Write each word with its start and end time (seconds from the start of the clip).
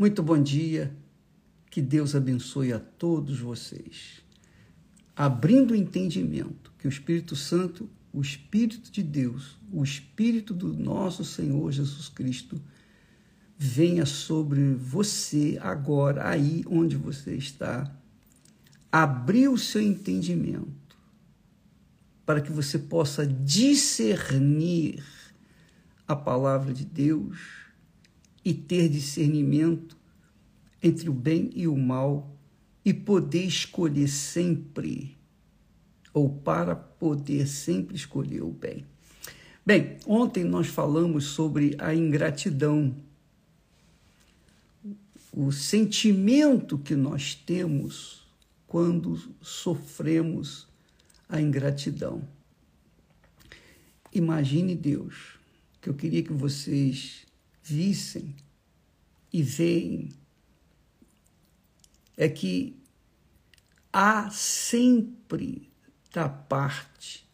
Muito 0.00 0.22
bom 0.22 0.42
dia, 0.42 0.96
que 1.70 1.82
Deus 1.82 2.14
abençoe 2.14 2.72
a 2.72 2.78
todos 2.78 3.38
vocês. 3.38 4.22
Abrindo 5.14 5.72
o 5.72 5.76
entendimento 5.76 6.72
que 6.78 6.86
o 6.86 6.88
Espírito 6.88 7.36
Santo, 7.36 7.86
o 8.10 8.22
Espírito 8.22 8.90
de 8.90 9.02
Deus, 9.02 9.58
o 9.70 9.84
Espírito 9.84 10.54
do 10.54 10.72
nosso 10.72 11.22
Senhor 11.22 11.70
Jesus 11.70 12.08
Cristo, 12.08 12.58
venha 13.58 14.06
sobre 14.06 14.72
você 14.72 15.58
agora, 15.60 16.30
aí 16.30 16.64
onde 16.66 16.96
você 16.96 17.34
está, 17.34 17.94
abrir 18.90 19.48
o 19.48 19.58
seu 19.58 19.82
entendimento 19.82 20.96
para 22.24 22.40
que 22.40 22.50
você 22.50 22.78
possa 22.78 23.26
discernir 23.26 25.04
a 26.08 26.16
palavra 26.16 26.72
de 26.72 26.86
Deus 26.86 27.69
e 28.44 28.54
ter 28.54 28.88
discernimento 28.88 29.96
entre 30.82 31.08
o 31.08 31.12
bem 31.12 31.50
e 31.54 31.68
o 31.68 31.76
mal 31.76 32.34
e 32.84 32.94
poder 32.94 33.44
escolher 33.44 34.08
sempre, 34.08 35.16
ou 36.12 36.30
para 36.30 36.74
poder 36.74 37.46
sempre 37.46 37.94
escolher 37.94 38.42
o 38.42 38.50
bem. 38.50 38.84
Bem, 39.64 39.98
ontem 40.06 40.42
nós 40.42 40.66
falamos 40.66 41.24
sobre 41.26 41.76
a 41.78 41.94
ingratidão, 41.94 42.96
o 45.32 45.52
sentimento 45.52 46.78
que 46.78 46.96
nós 46.96 47.34
temos 47.34 48.26
quando 48.66 49.16
sofremos 49.40 50.66
a 51.28 51.40
ingratidão. 51.40 52.26
Imagine 54.12 54.74
Deus, 54.74 55.38
que 55.80 55.88
eu 55.88 55.94
queria 55.94 56.22
que 56.22 56.32
vocês 56.32 57.26
vissem 57.62 58.34
e 59.32 59.42
veem 59.42 60.10
é 62.16 62.28
que 62.28 62.76
há 63.92 64.28
sempre 64.30 65.70
da 66.12 66.28
parte 66.28 67.26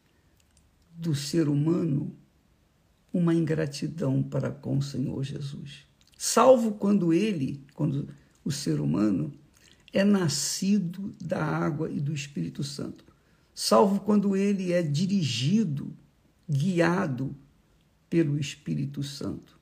do 0.92 1.14
ser 1.14 1.48
humano 1.48 2.14
uma 3.12 3.34
ingratidão 3.34 4.22
para 4.22 4.50
com 4.50 4.78
o 4.78 4.82
Senhor 4.82 5.22
Jesus. 5.24 5.86
Salvo 6.16 6.72
quando 6.72 7.12
ele, 7.12 7.64
quando 7.74 8.08
o 8.44 8.52
ser 8.52 8.80
humano 8.80 9.32
é 9.92 10.04
nascido 10.04 11.14
da 11.20 11.42
água 11.44 11.90
e 11.90 11.98
do 11.98 12.12
Espírito 12.12 12.62
Santo. 12.62 13.04
Salvo 13.54 14.00
quando 14.00 14.36
ele 14.36 14.72
é 14.72 14.82
dirigido, 14.82 15.96
guiado 16.48 17.34
pelo 18.08 18.38
Espírito 18.38 19.02
Santo 19.02 19.55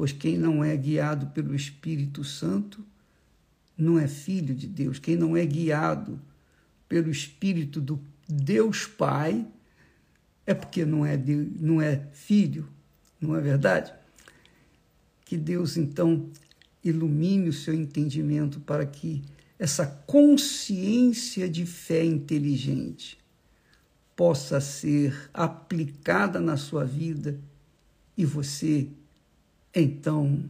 pois 0.00 0.12
quem 0.12 0.38
não 0.38 0.64
é 0.64 0.74
guiado 0.78 1.26
pelo 1.26 1.54
Espírito 1.54 2.24
Santo 2.24 2.82
não 3.76 3.98
é 3.98 4.08
filho 4.08 4.54
de 4.54 4.66
Deus. 4.66 4.98
Quem 4.98 5.14
não 5.14 5.36
é 5.36 5.44
guiado 5.44 6.18
pelo 6.88 7.10
Espírito 7.10 7.82
do 7.82 8.00
Deus 8.26 8.86
Pai 8.86 9.46
é 10.46 10.54
porque 10.54 10.86
não 10.86 11.04
é, 11.04 11.18
não 11.18 11.82
é 11.82 12.08
filho, 12.14 12.66
não 13.20 13.36
é 13.36 13.42
verdade? 13.42 13.92
Que 15.26 15.36
Deus, 15.36 15.76
então, 15.76 16.30
ilumine 16.82 17.50
o 17.50 17.52
seu 17.52 17.74
entendimento 17.74 18.58
para 18.58 18.86
que 18.86 19.22
essa 19.58 19.84
consciência 19.84 21.46
de 21.46 21.66
fé 21.66 22.02
inteligente 22.02 23.18
possa 24.16 24.62
ser 24.62 25.28
aplicada 25.34 26.40
na 26.40 26.56
sua 26.56 26.86
vida 26.86 27.38
e 28.16 28.24
você 28.24 28.88
então 29.74 30.44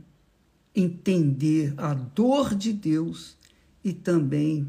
entender 0.74 1.74
a 1.76 1.94
dor 1.94 2.54
de 2.54 2.72
Deus 2.72 3.36
e 3.84 3.92
também 3.92 4.68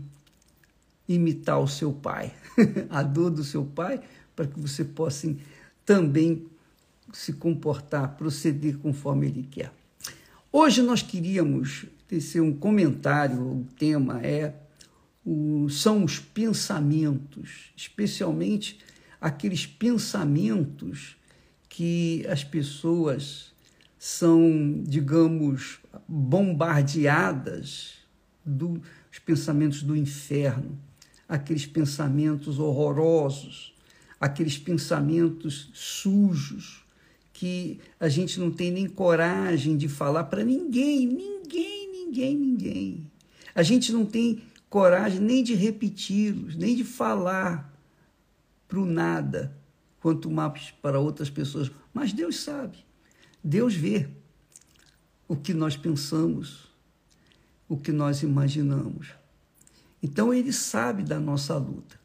imitar 1.08 1.60
o 1.60 1.68
seu 1.68 1.92
pai, 1.92 2.34
a 2.90 3.04
dor 3.04 3.30
do 3.30 3.44
seu 3.44 3.66
pai, 3.66 4.02
para 4.36 4.48
que 4.48 4.60
você 4.60 4.84
possa 4.84 5.34
também 5.86 6.46
se 7.12 7.34
comportar, 7.34 8.16
proceder 8.16 8.78
conforme 8.78 9.28
ele 9.28 9.48
quer. 9.50 9.74
Hoje 10.52 10.82
nós 10.82 11.02
queríamos 11.02 11.86
tecer 12.08 12.42
um 12.42 12.54
comentário, 12.54 13.42
o 13.42 13.68
tema 13.78 14.22
é 14.22 14.56
o, 15.26 15.70
são 15.70 16.04
os 16.04 16.20
pensamentos, 16.20 17.72
especialmente 17.76 18.80
aqueles 19.20 19.66
pensamentos 19.66 21.16
que 21.70 22.26
as 22.28 22.44
pessoas 22.44 23.54
são, 24.04 24.82
digamos, 24.84 25.80
bombardeadas 26.08 28.00
dos 28.44 28.80
pensamentos 29.24 29.84
do 29.84 29.96
inferno, 29.96 30.76
aqueles 31.30 31.68
pensamentos 31.68 32.58
horrorosos, 32.58 33.76
aqueles 34.20 34.58
pensamentos 34.58 35.70
sujos 35.76 36.84
que 37.32 37.80
a 38.00 38.10
gente 38.10 38.40
não 38.40 38.50
tem 38.50 38.72
nem 38.72 38.90
coragem 38.90 39.78
de 39.78 39.88
falar 39.88 40.24
para 40.24 40.44
ninguém, 40.44 41.06
ninguém, 41.06 41.92
ninguém, 41.92 42.36
ninguém. 42.36 43.12
A 43.54 43.62
gente 43.62 43.92
não 43.92 44.04
tem 44.04 44.42
coragem 44.68 45.20
nem 45.20 45.44
de 45.44 45.54
repeti-los, 45.54 46.56
nem 46.56 46.76
de 46.76 46.84
falar 46.84 47.72
para 48.68 48.80
o 48.80 48.86
nada, 48.88 49.56
quanto 50.00 50.28
mais 50.32 50.72
para 50.72 51.00
outras 51.00 51.30
pessoas. 51.30 51.70
Mas 51.94 52.12
Deus 52.12 52.40
sabe. 52.40 52.90
Deus 53.44 53.74
vê 53.74 54.08
o 55.28 55.36
que 55.36 55.54
nós 55.54 55.76
pensamos, 55.76 56.68
o 57.68 57.78
que 57.78 57.92
nós 57.92 58.22
imaginamos. 58.22 59.14
Então 60.04 60.34
ele 60.34 60.52
sabe 60.52 61.04
da 61.04 61.20
nossa 61.20 61.56
luta. 61.56 62.00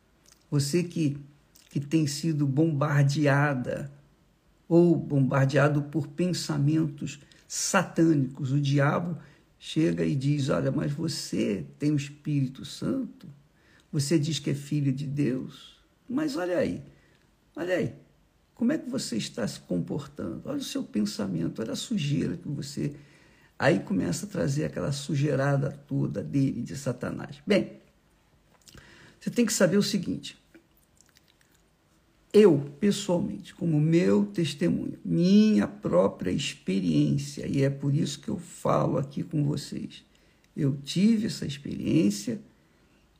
Você 0.50 0.84
que, 0.84 1.16
que 1.70 1.80
tem 1.80 2.06
sido 2.06 2.46
bombardeada 2.46 3.90
ou 4.68 4.96
bombardeado 4.96 5.82
por 5.82 6.06
pensamentos 6.08 7.20
satânicos, 7.48 8.52
o 8.52 8.60
diabo 8.60 9.18
chega 9.58 10.04
e 10.04 10.14
diz: 10.14 10.48
Olha, 10.48 10.70
mas 10.70 10.92
você 10.92 11.66
tem 11.78 11.90
o 11.90 11.96
Espírito 11.96 12.64
Santo, 12.64 13.28
você 13.90 14.18
diz 14.18 14.38
que 14.38 14.50
é 14.50 14.54
filho 14.54 14.92
de 14.92 15.06
Deus, 15.06 15.76
mas 16.08 16.36
olha 16.36 16.58
aí, 16.58 16.82
olha 17.54 17.74
aí, 17.74 17.94
como 18.56 18.72
é 18.72 18.78
que 18.78 18.88
você 18.88 19.18
está 19.18 19.46
se 19.46 19.60
comportando? 19.60 20.40
Olha 20.46 20.58
o 20.58 20.64
seu 20.64 20.82
pensamento, 20.82 21.60
olha 21.60 21.72
a 21.72 21.76
sujeira 21.76 22.38
que 22.38 22.48
você. 22.48 22.96
Aí 23.58 23.80
começa 23.80 24.24
a 24.24 24.28
trazer 24.28 24.64
aquela 24.64 24.92
sujeirada 24.92 25.70
toda 25.86 26.22
dele, 26.22 26.62
de 26.62 26.74
Satanás. 26.74 27.36
Bem, 27.46 27.72
você 29.20 29.30
tem 29.30 29.44
que 29.44 29.52
saber 29.52 29.76
o 29.76 29.82
seguinte. 29.82 30.38
Eu, 32.32 32.58
pessoalmente, 32.80 33.54
como 33.54 33.78
meu 33.78 34.24
testemunho, 34.24 34.98
minha 35.04 35.68
própria 35.68 36.30
experiência, 36.30 37.46
e 37.46 37.62
é 37.62 37.68
por 37.68 37.94
isso 37.94 38.20
que 38.20 38.28
eu 38.28 38.38
falo 38.38 38.96
aqui 38.96 39.22
com 39.22 39.44
vocês. 39.44 40.02
Eu 40.56 40.78
tive 40.82 41.26
essa 41.26 41.46
experiência 41.46 42.40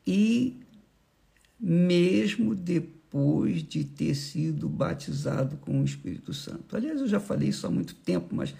e, 0.05 0.59
mesmo 1.59 2.55
depois, 2.55 2.96
depois 3.17 3.63
de 3.63 3.83
ter 3.83 4.13
sido 4.13 4.69
batizado 4.69 5.57
com 5.57 5.81
o 5.81 5.83
Espírito 5.83 6.35
Santo. 6.35 6.75
Aliás, 6.75 7.01
eu 7.01 7.07
já 7.07 7.19
falei 7.19 7.49
isso 7.49 7.65
há 7.65 7.69
muito 7.69 7.95
tempo, 7.95 8.35
mas 8.35 8.53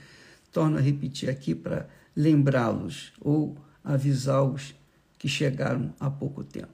torno 0.51 0.77
a 0.77 0.81
repetir 0.81 1.29
aqui 1.29 1.53
para 1.53 1.87
lembrá-los 2.15 3.13
ou 3.21 3.55
avisá-los 3.83 4.73
que 5.19 5.27
chegaram 5.27 5.93
há 5.99 6.09
pouco 6.09 6.43
tempo. 6.43 6.73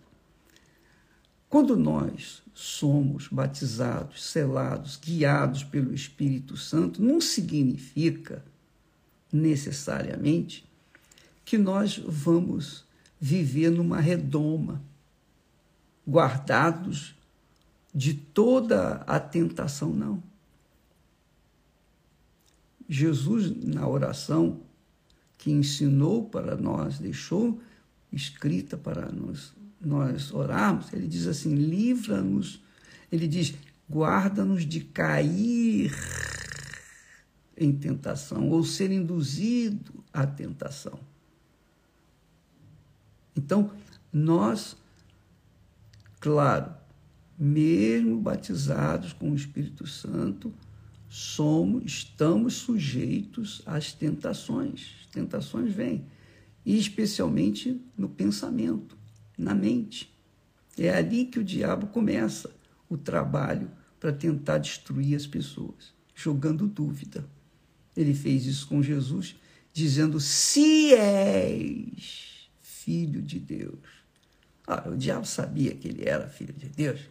Quando 1.49 1.75
nós 1.75 2.41
somos 2.53 3.27
batizados, 3.27 4.23
selados, 4.23 4.95
guiados 4.95 5.66
pelo 5.66 5.93
Espírito 5.93 6.55
Santo, 6.55 7.03
não 7.03 7.19
significa 7.19 8.45
necessariamente 9.31 10.66
que 11.43 11.57
nós 11.57 11.97
vamos 11.97 12.85
viver 13.19 13.72
numa 13.72 13.99
redoma, 13.99 14.81
guardados 16.08 17.13
de 17.93 18.13
toda 18.13 18.95
a 19.07 19.19
tentação, 19.19 19.93
não. 19.93 20.23
Jesus, 22.90 23.51
na 23.63 23.87
oração 23.87 24.61
que 25.37 25.51
ensinou 25.51 26.29
para 26.29 26.55
nós, 26.55 26.99
deixou 26.99 27.61
escrita 28.11 28.78
para 28.78 29.11
nós, 29.11 29.53
nós 29.79 30.34
orarmos, 30.34 30.91
ele 30.93 31.07
diz 31.07 31.28
assim: 31.28 31.53
livra-nos, 31.55 32.61
ele 33.11 33.28
diz, 33.28 33.53
guarda-nos 33.90 34.66
de 34.66 34.81
cair 34.81 35.91
em 37.55 37.72
tentação 37.72 38.49
ou 38.49 38.63
ser 38.63 38.91
induzido 38.91 40.03
à 40.11 40.25
tentação. 40.25 40.99
Então, 43.35 43.72
nós, 44.11 44.78
claro, 46.19 46.73
mesmo 47.38 48.20
batizados 48.20 49.14
com 49.14 49.32
o 49.32 49.35
Espírito 49.35 49.88
Santo, 49.88 50.53
somos, 51.09 51.84
estamos 51.85 52.56
sujeitos 52.56 53.62
às 53.66 53.94
tentações. 53.94 54.96
As 55.02 55.08
tentações 55.08 55.74
vêm. 55.74 56.06
e 56.66 56.78
especialmente 56.78 57.82
no 57.97 58.08
pensamento, 58.08 58.97
na 59.38 59.53
mente. 59.53 60.14
É 60.78 60.90
ali 60.90 61.26
que 61.26 61.38
o 61.38 61.44
diabo 61.44 61.88
começa 61.88 62.50
o 62.90 62.97
trabalho 62.97 63.70
para 64.00 64.12
tentar 64.12 64.58
destruir 64.58 65.16
as 65.16 65.28
pessoas, 65.28 65.94
jogando 66.16 66.68
dúvida. 66.68 67.26
Ele 67.96 68.14
fez 68.14 68.46
isso 68.46 68.68
com 68.68 68.82
Jesus, 68.82 69.35
dizendo: 69.72 70.20
Se 70.20 70.94
és 70.94 72.50
filho 72.59 73.22
de 73.22 73.40
Deus. 73.40 73.80
Ah, 74.68 74.90
o 74.90 74.97
diabo 74.97 75.26
sabia 75.26 75.76
que 75.76 75.88
ele 75.88 76.08
era 76.08 76.28
filho 76.28 76.53
de 76.53 76.70
Deus, 76.70 77.02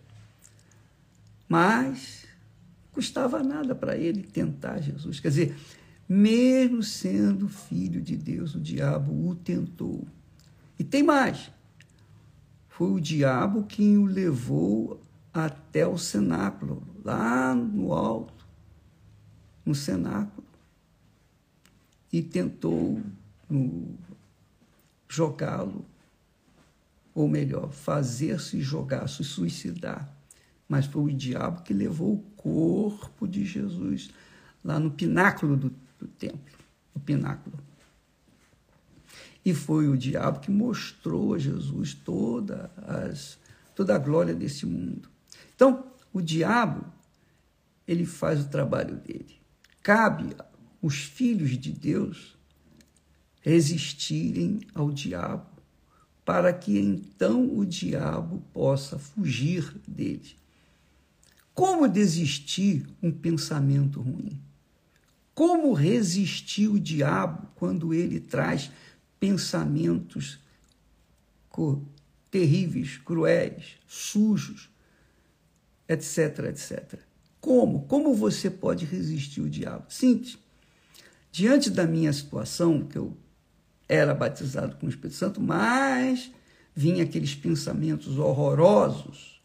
mas 1.53 2.25
custava 2.93 3.43
nada 3.43 3.75
para 3.75 3.95
ele 3.95 4.23
tentar 4.23 4.81
Jesus. 4.81 5.21
Quer 5.21 5.29
dizer, 5.29 5.57
mesmo 6.09 6.83
sendo 6.83 7.47
filho 7.47 8.01
de 8.01 8.17
Deus, 8.17 8.55
o 8.55 8.61
diabo 8.61 9.29
o 9.29 9.35
tentou. 9.35 10.03
E 10.79 10.85
tem 10.85 11.03
mais. 11.03 11.53
Foi 12.71 12.91
o 12.93 12.99
diabo 12.99 13.65
quem 13.65 13.99
o 13.99 14.07
levou 14.07 14.99
até 15.31 15.87
o 15.87 15.99
cenáculo, 15.99 16.83
lá 17.05 17.55
no 17.55 17.93
alto, 17.93 18.47
no 19.63 19.75
cenáculo, 19.75 20.47
e 22.11 22.23
tentou 22.23 22.99
jogá-lo, 25.07 25.85
ou 27.15 27.29
melhor, 27.29 27.71
fazer-se 27.73 28.63
jogar, 28.63 29.07
se 29.07 29.23
suicidar. 29.23 30.22
Mas 30.73 30.87
foi 30.87 31.13
o 31.13 31.15
diabo 31.15 31.61
que 31.61 31.75
levou 31.75 32.15
o 32.15 32.23
corpo 32.35 33.29
de 33.29 33.45
Jesus 33.45 34.09
lá 34.65 34.81
no 34.81 34.91
pináculo 34.91 35.55
do, 35.55 35.71
do 35.99 36.09
templo, 36.09 36.59
no 36.95 37.01
pináculo. 37.03 37.59
E 39.45 39.53
foi 39.53 39.87
o 39.87 39.99
diabo 39.99 40.41
que 40.41 40.51
mostrou 40.51 41.35
a 41.35 41.39
Jesus 41.39 41.93
toda, 41.93 42.71
as, 42.87 43.39
toda 43.75 43.95
a 43.95 43.99
glória 43.99 44.35
desse 44.35 44.65
mundo. 44.65 45.11
Então, 45.55 45.93
o 46.11 46.23
diabo, 46.23 46.87
ele 47.87 48.07
faz 48.07 48.41
o 48.41 48.49
trabalho 48.49 48.97
dele. 48.97 49.43
Cabe 49.83 50.35
os 50.81 51.03
filhos 51.03 51.51
de 51.59 51.71
Deus 51.71 52.35
resistirem 53.43 54.61
ao 54.75 54.91
diabo, 54.91 55.51
para 56.25 56.51
que 56.51 56.79
então 56.79 57.59
o 57.59 57.67
diabo 57.67 58.43
possa 58.55 58.99
fugir 58.99 59.71
dele. 59.87 60.41
Como 61.55 61.87
desistir 61.89 62.87
um 63.03 63.11
pensamento 63.11 64.01
ruim? 64.01 64.41
Como 65.35 65.73
resistir 65.73 66.69
o 66.69 66.81
diabo 66.81 67.49
quando 67.55 67.93
ele 67.93 68.21
traz 68.21 68.71
pensamentos 69.19 70.39
terríveis, 72.31 72.97
cruéis, 72.97 73.77
sujos, 73.87 74.71
etc, 75.89 76.47
etc? 76.49 77.01
Como? 77.41 77.87
Como 77.87 78.15
você 78.15 78.51
pode 78.51 78.85
resistir 78.85 79.41
o 79.41 79.51
diabo? 79.51 79.85
Simples. 79.91 80.39
Diante 81.31 81.71
da 81.71 81.87
minha 81.87 82.13
situação, 82.13 82.87
que 82.87 82.97
eu 82.97 83.17
era 83.89 84.15
batizado 84.15 84.77
com 84.77 84.87
o 84.87 84.89
Espírito 84.89 85.17
Santo, 85.17 85.41
mas 85.41 86.31
vinha 86.75 87.05
aqueles 87.05 87.35
pensamentos 87.35 88.19
horrorosos, 88.19 89.42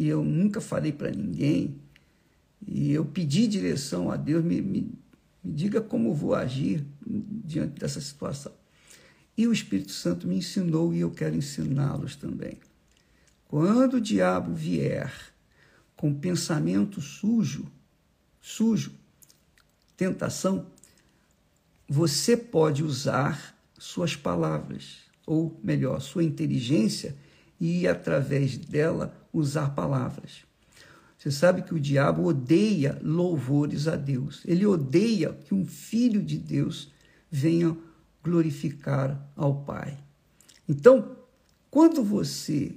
e 0.00 0.08
eu 0.08 0.24
nunca 0.24 0.62
falei 0.62 0.92
para 0.92 1.10
ninguém, 1.10 1.78
e 2.66 2.90
eu 2.90 3.04
pedi 3.04 3.46
direção 3.46 4.10
a 4.10 4.16
Deus, 4.16 4.42
me, 4.42 4.62
me, 4.62 4.90
me 5.44 5.52
diga 5.52 5.78
como 5.78 6.14
vou 6.14 6.34
agir 6.34 6.86
diante 7.06 7.78
dessa 7.78 8.00
situação. 8.00 8.50
E 9.36 9.46
o 9.46 9.52
Espírito 9.52 9.92
Santo 9.92 10.26
me 10.26 10.36
ensinou 10.36 10.94
e 10.94 11.00
eu 11.00 11.10
quero 11.10 11.36
ensiná-los 11.36 12.16
também. 12.16 12.56
Quando 13.46 13.98
o 13.98 14.00
diabo 14.00 14.54
vier 14.54 15.12
com 15.94 16.14
pensamento 16.14 17.02
sujo, 17.02 17.70
sujo, 18.40 18.94
tentação, 19.98 20.64
você 21.86 22.38
pode 22.38 22.82
usar 22.82 23.54
suas 23.78 24.16
palavras, 24.16 25.00
ou 25.26 25.60
melhor, 25.62 26.00
sua 26.00 26.24
inteligência 26.24 27.14
e 27.60 27.86
através 27.86 28.56
dela 28.56 29.19
usar 29.32 29.70
palavras. 29.70 30.44
Você 31.20 31.30
sabe 31.30 31.62
que 31.62 31.74
o 31.74 31.80
diabo 31.80 32.24
odeia 32.24 32.98
louvores 33.02 33.86
a 33.86 33.94
Deus. 33.94 34.42
Ele 34.46 34.64
odeia 34.64 35.34
que 35.44 35.54
um 35.54 35.66
filho 35.66 36.22
de 36.22 36.38
Deus 36.38 36.90
venha 37.30 37.76
glorificar 38.24 39.30
ao 39.36 39.62
Pai. 39.62 39.98
Então, 40.66 41.16
quando 41.70 42.02
você, 42.02 42.74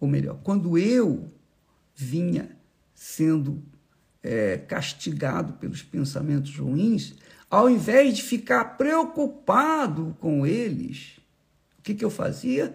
ou 0.00 0.08
melhor, 0.08 0.40
quando 0.42 0.78
eu 0.78 1.30
vinha 1.94 2.56
sendo 2.94 3.62
é, 4.22 4.56
castigado 4.56 5.52
pelos 5.54 5.82
pensamentos 5.82 6.56
ruins, 6.56 7.14
ao 7.50 7.68
invés 7.68 8.16
de 8.16 8.22
ficar 8.22 8.78
preocupado 8.78 10.16
com 10.18 10.46
eles, 10.46 11.18
o 11.78 11.82
que, 11.82 11.94
que 11.94 12.04
eu 12.04 12.10
fazia? 12.10 12.74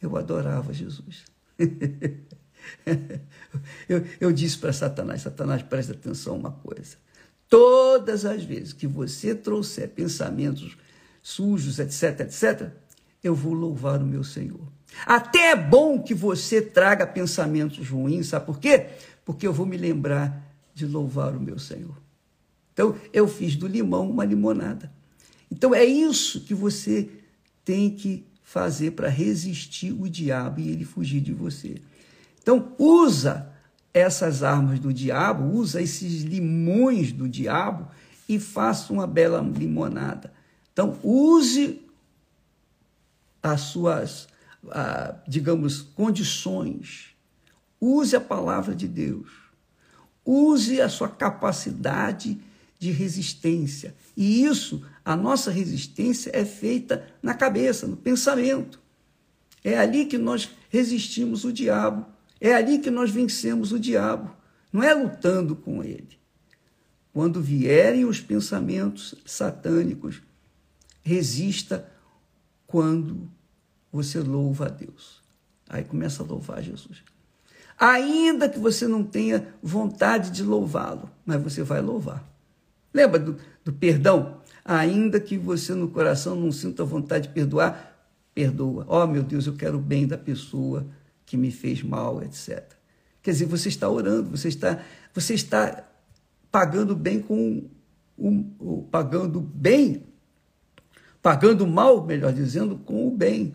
Eu 0.00 0.16
adorava 0.16 0.72
Jesus. 0.72 1.24
eu, 3.88 4.04
eu 4.20 4.32
disse 4.32 4.58
para 4.58 4.72
Satanás: 4.72 5.22
Satanás, 5.22 5.62
presta 5.62 5.92
atenção 5.92 6.36
uma 6.36 6.52
coisa. 6.52 6.96
Todas 7.48 8.24
as 8.24 8.42
vezes 8.42 8.72
que 8.72 8.86
você 8.86 9.34
trouxer 9.34 9.88
pensamentos 9.88 10.76
sujos, 11.22 11.78
etc, 11.78 12.20
etc, 12.20 12.70
eu 13.22 13.34
vou 13.34 13.52
louvar 13.52 14.02
o 14.02 14.06
meu 14.06 14.24
Senhor. 14.24 14.66
Até 15.04 15.50
é 15.50 15.56
bom 15.56 16.00
que 16.00 16.14
você 16.14 16.62
traga 16.62 17.06
pensamentos 17.06 17.88
ruins, 17.88 18.28
sabe 18.28 18.46
por 18.46 18.58
quê? 18.58 18.88
Porque 19.24 19.46
eu 19.46 19.52
vou 19.52 19.66
me 19.66 19.76
lembrar 19.76 20.44
de 20.74 20.86
louvar 20.86 21.34
o 21.36 21.40
meu 21.40 21.58
Senhor. 21.58 21.96
Então, 22.72 22.94
eu 23.12 23.26
fiz 23.26 23.56
do 23.56 23.66
limão 23.66 24.10
uma 24.10 24.24
limonada. 24.24 24.92
Então, 25.50 25.74
é 25.74 25.84
isso 25.84 26.42
que 26.42 26.54
você 26.54 27.08
tem 27.64 27.90
que 27.90 28.24
fazer 28.42 28.92
para 28.92 29.08
resistir 29.08 29.92
o 29.92 30.08
diabo 30.08 30.60
e 30.60 30.70
ele 30.70 30.84
fugir 30.84 31.20
de 31.20 31.32
você. 31.32 31.76
Então, 32.46 32.72
usa 32.78 33.52
essas 33.92 34.44
armas 34.44 34.78
do 34.78 34.92
diabo, 34.92 35.52
usa 35.52 35.82
esses 35.82 36.22
limões 36.22 37.10
do 37.10 37.28
diabo 37.28 37.90
e 38.28 38.38
faça 38.38 38.92
uma 38.92 39.04
bela 39.04 39.40
limonada. 39.40 40.32
Então, 40.72 40.96
use 41.02 41.84
as 43.42 43.62
suas, 43.62 44.28
ah, 44.70 45.16
digamos, 45.26 45.82
condições. 45.82 47.16
Use 47.80 48.14
a 48.14 48.20
palavra 48.20 48.76
de 48.76 48.86
Deus. 48.86 49.28
Use 50.24 50.80
a 50.80 50.88
sua 50.88 51.08
capacidade 51.08 52.38
de 52.78 52.92
resistência. 52.92 53.92
E 54.16 54.44
isso, 54.44 54.86
a 55.04 55.16
nossa 55.16 55.50
resistência 55.50 56.30
é 56.32 56.44
feita 56.44 57.08
na 57.20 57.34
cabeça, 57.34 57.88
no 57.88 57.96
pensamento. 57.96 58.80
É 59.64 59.76
ali 59.76 60.06
que 60.06 60.16
nós 60.16 60.48
resistimos 60.70 61.44
o 61.44 61.52
diabo. 61.52 62.14
É 62.40 62.54
ali 62.54 62.78
que 62.78 62.90
nós 62.90 63.10
vencemos 63.10 63.72
o 63.72 63.78
diabo. 63.78 64.30
Não 64.72 64.82
é 64.82 64.92
lutando 64.92 65.56
com 65.56 65.82
ele. 65.82 66.18
Quando 67.12 67.40
vierem 67.40 68.04
os 68.04 68.20
pensamentos 68.20 69.14
satânicos, 69.24 70.20
resista 71.02 71.90
quando 72.66 73.30
você 73.90 74.20
louva 74.20 74.66
a 74.66 74.68
Deus. 74.68 75.22
Aí 75.68 75.82
começa 75.82 76.22
a 76.22 76.26
louvar 76.26 76.62
Jesus. 76.62 77.02
Ainda 77.78 78.48
que 78.48 78.58
você 78.58 78.86
não 78.86 79.02
tenha 79.02 79.54
vontade 79.62 80.30
de 80.30 80.42
louvá-lo, 80.42 81.10
mas 81.24 81.42
você 81.42 81.62
vai 81.62 81.80
louvar. 81.80 82.24
Lembra 82.92 83.18
do, 83.18 83.36
do 83.64 83.72
perdão? 83.72 84.40
Ainda 84.64 85.20
que 85.20 85.36
você 85.36 85.74
no 85.74 85.88
coração 85.88 86.34
não 86.34 86.50
sinta 86.50 86.84
vontade 86.84 87.28
de 87.28 87.34
perdoar, 87.34 87.96
perdoa. 88.34 88.84
Oh, 88.88 89.06
meu 89.06 89.22
Deus, 89.22 89.46
eu 89.46 89.54
quero 89.54 89.78
o 89.78 89.80
bem 89.80 90.06
da 90.06 90.18
pessoa 90.18 90.86
que 91.26 91.36
me 91.36 91.50
fez 91.50 91.82
mal, 91.82 92.22
etc. 92.22 92.62
Quer 93.22 93.32
dizer, 93.32 93.46
você 93.46 93.68
está 93.68 93.90
orando, 93.90 94.30
você 94.30 94.48
está, 94.48 94.80
você 95.12 95.34
está 95.34 95.84
pagando 96.50 96.94
bem 96.94 97.20
com 97.20 97.64
o, 98.16 98.86
pagando 98.90 99.40
bem, 99.40 100.04
pagando 101.20 101.66
mal, 101.66 102.06
melhor 102.06 102.32
dizendo, 102.32 102.76
com 102.78 103.06
o 103.08 103.10
bem. 103.10 103.52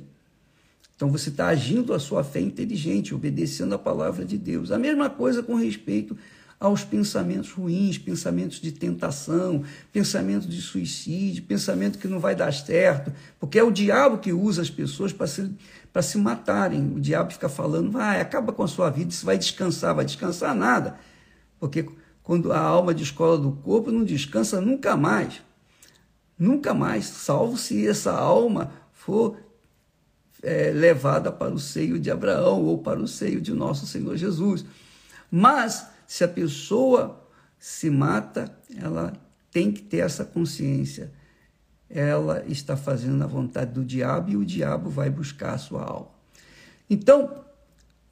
Então 0.96 1.10
você 1.10 1.30
está 1.30 1.48
agindo 1.48 1.94
a 1.94 2.00
sua 2.00 2.24
fé 2.24 2.40
inteligente, 2.42 3.16
obedecendo 3.16 3.74
a 3.74 3.80
palavra 3.80 4.24
de 4.24 4.38
Deus. 4.38 4.72
A 4.72 4.78
mesma 4.78 5.10
coisa 5.10 5.42
com 5.42 5.56
respeito 5.56 6.16
aos 6.60 6.84
pensamentos 6.84 7.52
ruins, 7.52 7.98
pensamentos 7.98 8.62
de 8.62 8.72
tentação, 8.72 9.64
pensamentos 9.92 10.48
de 10.48 10.62
suicídio, 10.62 11.42
pensamento 11.42 11.98
que 11.98 12.08
não 12.08 12.20
vai 12.20 12.36
dar 12.36 12.54
certo, 12.54 13.12
porque 13.40 13.58
é 13.58 13.64
o 13.64 13.72
diabo 13.72 14.20
que 14.20 14.32
usa 14.32 14.62
as 14.62 14.70
pessoas 14.70 15.12
para 15.12 15.26
se, 15.26 15.50
para 15.92 16.02
se 16.02 16.18
matarem. 16.18 16.94
O 16.96 17.00
diabo 17.00 17.32
fica 17.32 17.50
falando, 17.50 17.92
vai, 17.92 18.22
acaba 18.22 18.54
com 18.54 18.64
a 18.64 18.68
sua 18.68 18.90
vida, 18.90 19.12
você 19.12 19.26
vai 19.26 19.38
descansar, 19.38 19.96
vai 19.96 20.06
descansar 20.06 20.56
nada. 20.56 20.98
Porque 21.60 21.88
quando 22.24 22.52
a 22.52 22.60
alma 22.60 22.94
descola 22.94 23.38
do 23.38 23.52
corpo, 23.52 23.92
não 23.92 24.04
descansa 24.04 24.62
nunca 24.62 24.96
mais. 24.96 25.42
Nunca 26.38 26.74
mais, 26.74 27.06
salvo 27.06 27.58
se 27.58 27.88
essa 27.88 28.12
alma 28.14 28.72
for 28.92 29.38
é, 30.42 30.72
levada 30.72 31.32
para 31.32 31.54
o 31.54 31.60
seio 31.60 32.00
de 32.00 32.10
Abraão 32.10 32.64
ou 32.64 32.80
para 32.80 33.00
o 33.00 33.08
seio 33.08 33.40
de 33.40 33.54
nosso 33.54 33.86
Senhor 33.86 34.18
Jesus. 34.18 34.66
Mas 35.30 35.88
se 36.08 36.24
a 36.24 36.28
pessoa 36.28 37.22
se 37.60 37.90
mata, 37.90 38.56
ela 38.76 39.14
tem 39.52 39.72
que 39.72 39.82
ter 39.82 39.98
essa 39.98 40.26
consciência. 40.26 41.12
Ela 41.94 42.46
está 42.48 42.78
fazendo 42.78 43.24
a 43.24 43.28
vontade 43.28 43.74
do 43.74 43.84
diabo 43.84 44.30
e 44.30 44.38
o 44.38 44.46
diabo 44.46 44.90
vai 44.90 45.10
buscar 45.10 45.54
a 45.54 45.58
sua 45.58 45.84
alma. 45.84 46.12
Então, 46.90 47.44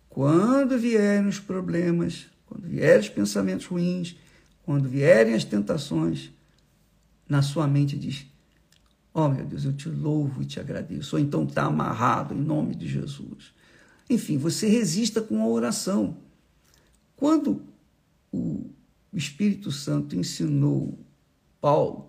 quando 0.10 0.78
vierem 0.78 1.28
os 1.28 1.40
problemas, 1.40 2.28
quando 2.46 2.68
vierem 2.68 3.00
os 3.00 3.10
pensamentos 3.10 3.66
ruins, 3.66 4.18
quando 4.64 4.90
vierem 4.90 5.34
as 5.34 5.44
tentações, 5.44 6.32
na 7.28 7.42
sua 7.42 7.68
mente 7.68 7.98
diz: 7.98 8.26
Oh 9.14 9.28
meu 9.30 9.46
Deus, 9.46 9.66
eu 9.66 9.74
te 9.74 9.88
louvo 9.88 10.42
e 10.42 10.46
te 10.46 10.60
agradeço. 10.60 11.16
Ou 11.16 11.22
então 11.22 11.44
está 11.44 11.64
amarrado 11.64 12.34
em 12.34 12.42
nome 12.42 12.76
de 12.76 12.88
Jesus. 12.88 13.54
Enfim, 14.10 14.38
você 14.38 14.68
resista 14.68 15.22
com 15.22 15.42
a 15.42 15.48
oração. 15.48 16.18
Quando 17.16 17.62
o 18.32 18.70
Espírito 19.14 19.72
Santo 19.72 20.16
ensinou 20.16 20.98
Paulo, 21.60 22.09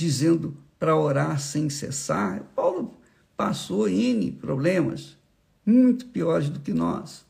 dizendo 0.00 0.56
para 0.78 0.96
orar 0.96 1.38
sem 1.38 1.68
cessar, 1.68 2.40
Paulo 2.56 2.98
passou 3.36 3.86
N 3.86 4.32
problemas, 4.32 5.18
muito 5.64 6.06
piores 6.06 6.48
do 6.48 6.58
que 6.58 6.72
nós. 6.72 7.22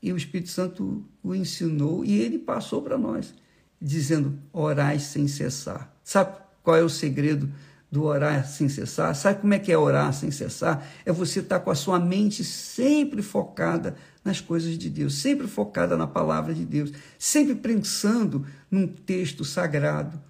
E 0.00 0.12
o 0.12 0.16
Espírito 0.16 0.50
Santo 0.50 1.04
o 1.24 1.34
ensinou 1.34 2.04
e 2.04 2.20
ele 2.20 2.38
passou 2.38 2.80
para 2.82 2.96
nós, 2.96 3.34
dizendo: 3.82 4.38
orai 4.52 5.00
sem 5.00 5.26
cessar. 5.26 5.92
Sabe 6.04 6.36
qual 6.62 6.76
é 6.76 6.82
o 6.82 6.88
segredo 6.88 7.50
do 7.90 8.04
orar 8.04 8.46
sem 8.46 8.68
cessar? 8.68 9.16
Sabe 9.16 9.40
como 9.40 9.54
é 9.54 9.58
que 9.58 9.72
é 9.72 9.76
orar 9.78 10.12
sem 10.12 10.30
cessar? 10.30 10.86
É 11.04 11.10
você 11.10 11.40
estar 11.40 11.58
com 11.60 11.70
a 11.70 11.74
sua 11.74 11.98
mente 11.98 12.44
sempre 12.44 13.22
focada 13.22 13.96
nas 14.24 14.40
coisas 14.40 14.78
de 14.78 14.88
Deus, 14.88 15.16
sempre 15.16 15.48
focada 15.48 15.96
na 15.96 16.06
palavra 16.06 16.54
de 16.54 16.64
Deus, 16.64 16.92
sempre 17.18 17.56
pensando 17.56 18.46
num 18.70 18.86
texto 18.86 19.44
sagrado. 19.44 20.22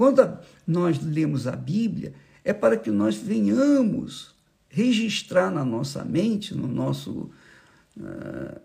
Quando 0.00 0.38
nós 0.66 0.98
lemos 1.04 1.46
a 1.46 1.54
Bíblia, 1.54 2.14
é 2.42 2.54
para 2.54 2.78
que 2.78 2.90
nós 2.90 3.16
venhamos 3.16 4.34
registrar 4.70 5.50
na 5.50 5.62
nossa 5.62 6.02
mente, 6.06 6.54
no 6.54 6.66
nosso, 6.66 7.30
uh, 7.98 8.60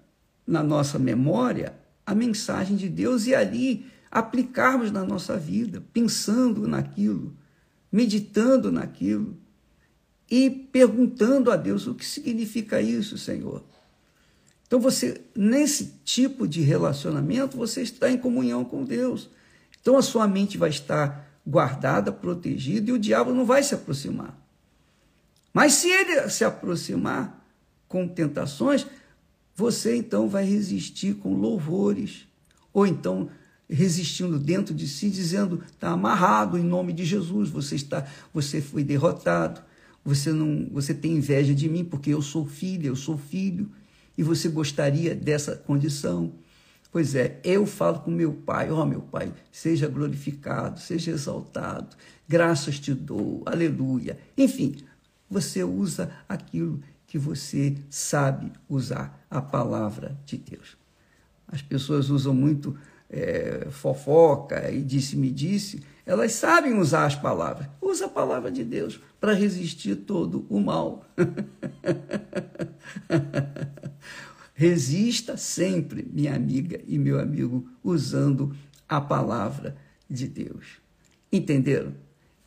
na 0.48 0.63
nossa 0.63 0.98
memória, 0.98 1.75
a 2.06 2.15
mensagem 2.15 2.77
de 2.77 2.88
Deus 2.88 3.27
e 3.27 3.36
ali 3.36 3.86
aplicarmos 4.10 4.94
na 4.94 5.04
nossa 5.04 5.36
vida, 5.36 5.84
pensando 5.92 6.70
naquilo, 6.70 7.36
meditando 7.92 8.72
naquilo 8.72 9.36
e 10.32 10.50
perguntando 10.50 11.51
a 11.51 11.58
Deus 11.58 11.86
o 11.86 11.96
que 11.96 12.06
significa 12.06 12.80
isso, 12.80 13.18
Senhor. 13.18 13.62
Então 14.65 14.80
você 14.80 15.20
nesse 15.36 16.00
tipo 16.06 16.48
de 16.48 16.62
relacionamento, 16.62 17.58
você 17.58 17.82
está 17.82 18.10
em 18.10 18.18
comunhão 18.18 18.63
com 18.63 18.86
Deus. 18.86 19.30
Então 19.82 19.98
a 19.98 20.01
sua 20.01 20.30
mente 20.30 20.58
vai 20.58 20.70
estar 20.70 21.25
guardada, 21.45 22.11
protegida 22.11 22.89
e 22.89 22.93
o 22.93 22.99
diabo 22.99 23.33
não 23.33 23.45
vai 23.45 23.61
se 23.61 23.75
aproximar. 23.75 24.35
Mas 25.53 25.73
se 25.73 25.89
ele 25.89 26.29
se 26.29 26.43
aproximar 26.43 27.45
com 27.87 28.07
tentações, 28.07 28.85
você 29.55 29.95
então 29.95 30.27
vai 30.27 30.43
resistir 30.43 31.15
com 31.15 31.33
louvores, 31.33 32.27
ou 32.73 32.85
então 32.85 33.29
resistindo 33.69 34.37
dentro 34.37 34.73
de 34.73 34.87
si, 34.87 35.09
dizendo: 35.09 35.63
está 35.71 35.91
amarrado 35.91 36.57
em 36.57 36.63
nome 36.63 36.91
de 36.93 37.05
Jesus, 37.05 37.49
você 37.49 37.75
está, 37.75 38.05
você 38.33 38.59
foi 38.61 38.83
derrotado, 38.83 39.61
você 40.03 40.31
não, 40.31 40.67
você 40.71 40.93
tem 40.93 41.13
inveja 41.13 41.53
de 41.53 41.69
mim 41.69 41.85
porque 41.85 42.13
eu 42.13 42.21
sou 42.21 42.45
filha, 42.45 42.87
eu 42.87 42.95
sou 42.95 43.17
filho, 43.17 43.71
e 44.17 44.23
você 44.23 44.49
gostaria 44.49 45.15
dessa 45.15 45.55
condição. 45.55 46.33
Pois 46.95 47.13
é, 47.13 47.41
eu 47.43 47.65
falo 47.65 47.99
com 47.99 48.09
meu 48.09 48.31
pai, 48.31 48.71
ó 48.71 48.81
oh, 48.81 48.85
meu 48.85 49.01
pai, 49.01 49.33
seja 49.51 49.85
glorificado, 49.85 50.79
seja 50.79 51.11
exaltado, 51.11 51.93
graças 52.25 52.79
te 52.79 52.93
dou, 52.93 53.43
aleluia. 53.45 54.17
Enfim, 54.37 54.77
você 55.29 55.61
usa 55.61 56.09
aquilo 56.29 56.81
que 57.05 57.19
você 57.19 57.75
sabe 57.89 58.49
usar, 58.69 59.21
a 59.29 59.41
palavra 59.41 60.17
de 60.25 60.37
Deus. 60.37 60.77
As 61.45 61.61
pessoas 61.61 62.09
usam 62.09 62.33
muito 62.33 62.77
é, 63.09 63.67
fofoca 63.71 64.71
e 64.71 64.81
disse-me 64.81 65.31
disse, 65.31 65.83
elas 66.05 66.31
sabem 66.31 66.79
usar 66.79 67.07
as 67.07 67.15
palavras. 67.15 67.67
Usa 67.81 68.05
a 68.05 68.09
palavra 68.09 68.49
de 68.49 68.63
Deus 68.63 69.01
para 69.19 69.33
resistir 69.33 69.97
todo 69.97 70.45
o 70.49 70.61
mal. 70.61 71.05
Resista 74.57 75.35
sempre, 75.35 76.07
minha 76.09 76.33
amiga 76.33 76.79
e 76.88 76.97
meu 76.97 77.19
amigo, 77.19 77.67
usando 77.83 78.55
a 78.88 79.01
palavra 79.01 79.75
de 80.09 80.27
Deus. 80.29 80.79
Entenderam? 81.29 81.93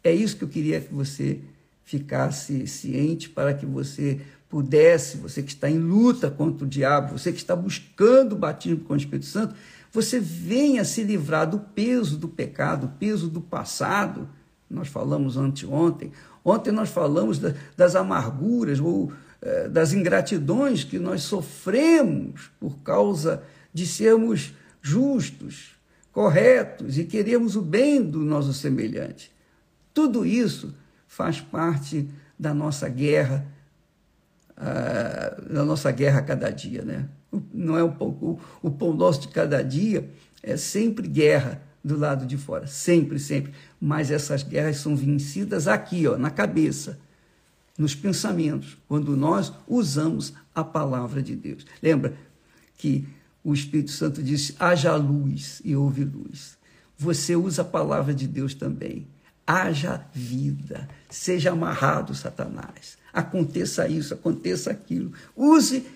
É 0.02 0.10
isso 0.10 0.38
que 0.38 0.44
eu 0.44 0.48
queria 0.48 0.80
que 0.80 0.92
você 0.92 1.40
ficasse 1.84 2.66
ciente 2.66 3.28
para 3.28 3.52
que 3.52 3.66
você 3.66 4.20
pudesse, 4.48 5.18
você 5.18 5.42
que 5.42 5.50
está 5.50 5.68
em 5.68 5.78
luta 5.78 6.30
contra 6.30 6.64
o 6.64 6.68
diabo, 6.68 7.18
você 7.18 7.30
que 7.30 7.38
está 7.38 7.54
buscando 7.54 8.32
o 8.32 8.38
batismo 8.38 8.84
com 8.84 8.94
o 8.94 8.96
Espírito 8.96 9.26
Santo, 9.26 9.54
você 9.92 10.18
venha 10.18 10.86
se 10.86 11.02
livrar 11.02 11.48
do 11.48 11.58
peso 11.58 12.16
do 12.16 12.28
pecado, 12.28 12.86
do 12.86 12.92
peso 12.94 13.28
do 13.28 13.42
passado. 13.42 14.28
Nós 14.70 14.88
falamos 14.88 15.36
anteontem. 15.36 16.10
Ontem 16.42 16.72
nós 16.72 16.88
falamos 16.88 17.38
da, 17.38 17.54
das 17.76 17.94
amarguras 17.94 18.80
ou 18.80 19.12
das 19.70 19.92
ingratidões 19.92 20.84
que 20.84 20.98
nós 20.98 21.22
sofremos 21.22 22.50
por 22.58 22.78
causa 22.78 23.42
de 23.72 23.86
sermos 23.86 24.52
justos, 24.82 25.76
corretos 26.12 26.98
e 26.98 27.04
queremos 27.04 27.54
o 27.54 27.62
bem 27.62 28.02
do 28.02 28.20
nosso 28.20 28.52
semelhante. 28.52 29.30
Tudo 29.94 30.26
isso 30.26 30.74
faz 31.06 31.40
parte 31.40 32.08
da 32.38 32.52
nossa 32.52 32.88
guerra, 32.88 33.46
uh, 34.56 35.52
da 35.52 35.64
nossa 35.64 35.90
guerra 35.90 36.20
a 36.20 36.22
cada 36.22 36.50
dia, 36.50 36.82
né? 36.82 37.08
não 37.52 37.76
é 37.76 37.84
um 37.84 37.92
pouco 37.92 38.40
o 38.62 38.70
pão 38.70 38.94
nosso 38.94 39.20
de 39.22 39.28
cada 39.28 39.62
dia, 39.62 40.08
é 40.42 40.56
sempre 40.56 41.06
guerra 41.06 41.60
do 41.84 41.96
lado 41.96 42.26
de 42.26 42.36
fora, 42.36 42.66
sempre, 42.66 43.18
sempre. 43.18 43.52
Mas 43.80 44.10
essas 44.10 44.42
guerras 44.42 44.78
são 44.78 44.96
vencidas 44.96 45.68
aqui, 45.68 46.06
ó, 46.06 46.16
na 46.16 46.30
cabeça, 46.30 46.98
nos 47.78 47.94
pensamentos, 47.94 48.76
quando 48.88 49.16
nós 49.16 49.52
usamos 49.68 50.34
a 50.52 50.64
palavra 50.64 51.22
de 51.22 51.36
Deus. 51.36 51.64
Lembra 51.80 52.18
que 52.76 53.06
o 53.44 53.54
Espírito 53.54 53.92
Santo 53.92 54.20
disse: 54.20 54.56
haja 54.58 54.96
luz 54.96 55.62
e 55.64 55.76
houve 55.76 56.04
luz. 56.04 56.58
Você 56.98 57.36
usa 57.36 57.62
a 57.62 57.64
palavra 57.64 58.12
de 58.12 58.26
Deus 58.26 58.52
também. 58.52 59.06
Haja 59.46 60.04
vida, 60.12 60.88
seja 61.08 61.52
amarrado, 61.52 62.14
Satanás. 62.14 62.98
Aconteça 63.12 63.88
isso, 63.88 64.12
aconteça 64.12 64.70
aquilo. 64.70 65.12
Use 65.34 65.86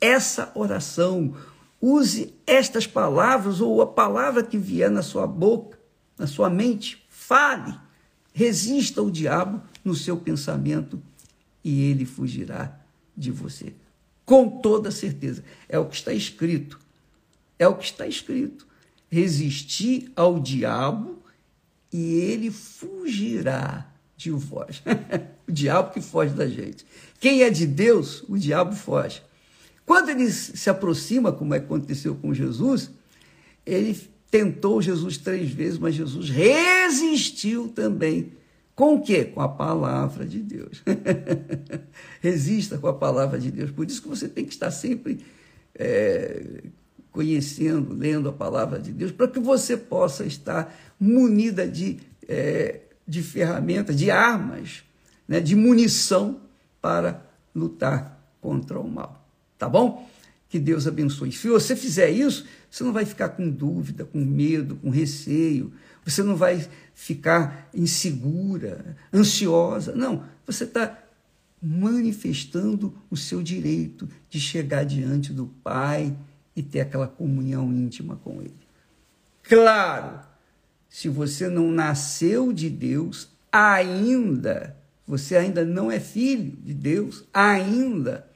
essa 0.00 0.52
oração. 0.54 1.34
Use 1.80 2.34
estas 2.46 2.86
palavras 2.86 3.60
ou 3.60 3.80
a 3.80 3.86
palavra 3.86 4.42
que 4.42 4.58
vier 4.58 4.90
na 4.90 5.02
sua 5.02 5.26
boca, 5.26 5.78
na 6.18 6.26
sua 6.26 6.50
mente. 6.50 7.04
Fale. 7.08 7.74
Resista 8.32 9.00
ao 9.00 9.10
diabo 9.10 9.60
no 9.84 9.94
seu 9.94 10.16
pensamento 10.16 11.02
e 11.62 11.82
ele 11.82 12.04
fugirá 12.04 12.78
de 13.16 13.30
você. 13.30 13.72
Com 14.24 14.60
toda 14.60 14.90
certeza. 14.90 15.44
É 15.68 15.78
o 15.78 15.86
que 15.86 15.96
está 15.96 16.12
escrito. 16.12 16.78
É 17.58 17.66
o 17.66 17.74
que 17.74 17.84
está 17.84 18.06
escrito. 18.06 18.66
Resistir 19.10 20.10
ao 20.14 20.38
diabo 20.38 21.18
e 21.92 22.14
ele 22.14 22.50
fugirá 22.50 23.90
de 24.16 24.30
vós. 24.30 24.82
o 25.48 25.52
diabo 25.52 25.92
que 25.92 26.00
foge 26.00 26.34
da 26.34 26.46
gente. 26.46 26.86
Quem 27.18 27.42
é 27.42 27.50
de 27.50 27.66
Deus, 27.66 28.22
o 28.28 28.38
diabo 28.38 28.74
foge. 28.74 29.22
Quando 29.84 30.10
ele 30.10 30.30
se 30.30 30.70
aproxima, 30.70 31.32
como 31.32 31.52
aconteceu 31.52 32.14
com 32.14 32.32
Jesus, 32.32 32.90
ele 33.66 33.98
tentou 34.30 34.80
Jesus 34.80 35.18
três 35.18 35.50
vezes, 35.50 35.78
mas 35.78 35.94
Jesus 35.94 36.30
resistiu 36.30 37.68
também. 37.68 38.32
Com 38.80 38.94
o 38.94 39.02
quê? 39.02 39.26
Com 39.26 39.42
a 39.42 39.48
palavra 39.48 40.24
de 40.24 40.38
Deus. 40.38 40.82
Resista 42.22 42.78
com 42.78 42.86
a 42.86 42.94
palavra 42.94 43.38
de 43.38 43.50
Deus. 43.50 43.70
Por 43.70 43.86
isso 43.86 44.00
que 44.00 44.08
você 44.08 44.26
tem 44.26 44.42
que 44.42 44.54
estar 44.54 44.70
sempre 44.70 45.20
é, 45.74 46.62
conhecendo, 47.12 47.92
lendo 47.92 48.30
a 48.30 48.32
palavra 48.32 48.78
de 48.78 48.90
Deus, 48.90 49.12
para 49.12 49.28
que 49.28 49.38
você 49.38 49.76
possa 49.76 50.24
estar 50.24 50.74
munida 50.98 51.68
de, 51.68 51.98
é, 52.26 52.80
de 53.06 53.22
ferramentas, 53.22 53.94
de 53.94 54.10
armas, 54.10 54.82
né, 55.28 55.40
de 55.40 55.54
munição 55.54 56.40
para 56.80 57.22
lutar 57.54 58.18
contra 58.40 58.80
o 58.80 58.90
mal. 58.90 59.28
Tá 59.58 59.68
bom? 59.68 60.08
Que 60.48 60.58
Deus 60.58 60.86
abençoe. 60.86 61.32
Se 61.32 61.48
você 61.48 61.76
fizer 61.76 62.08
isso, 62.08 62.46
você 62.70 62.82
não 62.82 62.94
vai 62.94 63.04
ficar 63.04 63.28
com 63.28 63.46
dúvida, 63.46 64.06
com 64.06 64.24
medo, 64.24 64.76
com 64.76 64.88
receio. 64.88 65.70
Você 66.04 66.22
não 66.22 66.36
vai 66.36 66.66
ficar 66.94 67.68
insegura, 67.74 68.96
ansiosa. 69.12 69.94
Não, 69.94 70.24
você 70.46 70.64
está 70.64 70.98
manifestando 71.62 72.94
o 73.10 73.16
seu 73.16 73.42
direito 73.42 74.08
de 74.28 74.40
chegar 74.40 74.84
diante 74.84 75.32
do 75.32 75.46
Pai 75.62 76.16
e 76.56 76.62
ter 76.62 76.80
aquela 76.80 77.06
comunhão 77.06 77.72
íntima 77.72 78.16
com 78.16 78.40
Ele. 78.40 78.54
Claro, 79.42 80.20
se 80.88 81.08
você 81.08 81.48
não 81.48 81.70
nasceu 81.70 82.52
de 82.52 82.70
Deus, 82.70 83.28
ainda, 83.52 84.76
você 85.06 85.36
ainda 85.36 85.64
não 85.64 85.90
é 85.90 86.00
filho 86.00 86.56
de 86.62 86.72
Deus, 86.72 87.24
ainda, 87.32 88.26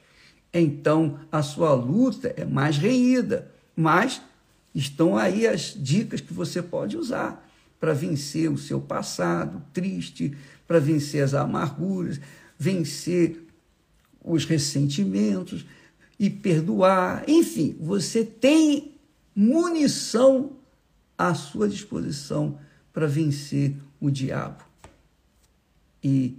então 0.53 1.19
a 1.31 1.41
sua 1.41 1.73
luta 1.73 2.33
é 2.37 2.45
mais 2.45 2.77
reída, 2.77 3.51
mas 3.75 4.21
estão 4.73 5.17
aí 5.17 5.47
as 5.47 5.75
dicas 5.77 6.21
que 6.21 6.33
você 6.33 6.61
pode 6.61 6.95
usar 6.95 7.45
para 7.79 7.93
vencer 7.93 8.51
o 8.51 8.57
seu 8.57 8.79
passado 8.81 9.63
triste, 9.73 10.35
para 10.67 10.79
vencer 10.79 11.23
as 11.23 11.33
amarguras, 11.33 12.19
vencer 12.57 13.45
os 14.23 14.45
ressentimentos 14.45 15.65
e 16.19 16.29
perdoar. 16.29 17.23
Enfim, 17.27 17.75
você 17.79 18.23
tem 18.23 18.95
munição 19.35 20.53
à 21.17 21.33
sua 21.33 21.67
disposição 21.67 22.57
para 22.91 23.07
vencer 23.07 23.75
o 23.99 24.09
diabo. 24.09 24.63
E 26.03 26.37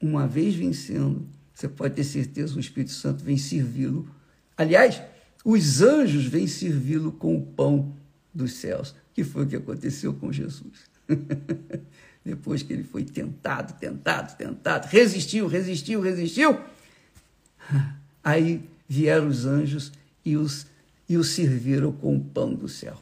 uma 0.00 0.26
vez 0.26 0.54
vencendo, 0.54 1.26
você 1.52 1.68
pode 1.68 1.94
ter 1.94 2.04
certeza 2.04 2.56
o 2.56 2.60
Espírito 2.60 2.92
Santo 2.92 3.24
vem 3.24 3.36
servi-lo. 3.36 4.08
Aliás, 4.56 5.02
os 5.44 5.82
anjos 5.82 6.26
vêm 6.26 6.46
servi-lo 6.46 7.12
com 7.12 7.36
o 7.36 7.42
pão 7.42 7.94
dos 8.32 8.52
céus, 8.54 8.94
que 9.18 9.24
foi 9.24 9.42
o 9.42 9.48
que 9.48 9.56
aconteceu 9.56 10.14
com 10.14 10.32
Jesus. 10.32 10.88
Depois 12.24 12.62
que 12.62 12.72
ele 12.72 12.84
foi 12.84 13.02
tentado, 13.02 13.72
tentado, 13.72 14.36
tentado, 14.36 14.86
resistiu, 14.86 15.48
resistiu, 15.48 16.00
resistiu. 16.00 16.56
Aí 18.22 18.62
vieram 18.88 19.26
os 19.26 19.44
anjos 19.44 19.90
e 20.24 20.36
os, 20.36 20.68
e 21.08 21.16
os 21.16 21.30
serviram 21.30 21.90
com 21.90 22.16
o 22.16 22.20
pão 22.20 22.54
do 22.54 22.68
céu. 22.68 22.96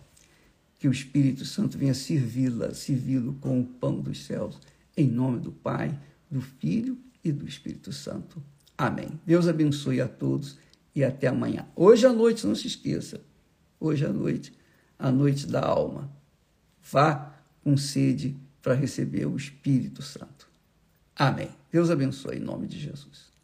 Que 0.78 0.88
o 0.88 0.90
Espírito 0.90 1.44
Santo 1.44 1.76
venha 1.76 1.92
servi-la, 1.92 2.72
servi-lo 2.72 3.34
com 3.34 3.60
o 3.60 3.64
pão 3.66 4.00
dos 4.00 4.24
céus, 4.24 4.58
em 4.96 5.06
nome 5.06 5.38
do 5.38 5.52
Pai, 5.52 5.94
do 6.30 6.40
Filho 6.40 6.96
e 7.22 7.30
do 7.30 7.46
Espírito 7.46 7.92
Santo. 7.92 8.42
Amém. 8.78 9.20
Deus 9.26 9.46
abençoe 9.46 10.00
a 10.00 10.08
todos 10.08 10.56
e 10.94 11.04
até 11.04 11.26
amanhã. 11.26 11.66
Hoje 11.76 12.06
à 12.06 12.12
noite, 12.12 12.46
não 12.46 12.54
se 12.54 12.68
esqueça, 12.68 13.20
hoje 13.78 14.06
à 14.06 14.12
noite, 14.14 14.55
a 14.98 15.10
noite 15.10 15.46
da 15.46 15.64
alma. 15.64 16.10
Vá 16.82 17.32
com 17.62 17.76
sede 17.76 18.36
para 18.62 18.74
receber 18.74 19.26
o 19.26 19.36
Espírito 19.36 20.02
Santo. 20.02 20.48
Amém. 21.14 21.50
Deus 21.70 21.90
abençoe 21.90 22.36
em 22.36 22.40
nome 22.40 22.66
de 22.66 22.78
Jesus. 22.78 23.35